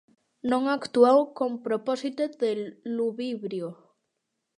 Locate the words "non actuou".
0.51-1.19